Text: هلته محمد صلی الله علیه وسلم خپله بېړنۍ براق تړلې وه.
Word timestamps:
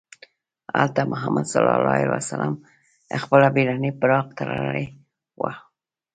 هلته 0.79 1.01
محمد 1.11 1.45
صلی 1.51 1.61
الله 1.77 1.95
علیه 1.97 2.09
وسلم 2.13 2.53
خپله 3.23 3.47
بېړنۍ 3.55 3.91
براق 4.01 4.27
تړلې 4.37 4.85
وه. 5.39 5.53